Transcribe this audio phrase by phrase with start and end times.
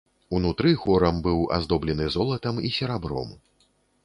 [0.37, 3.29] Унутры хорам быў аздоблены золатам і серабром.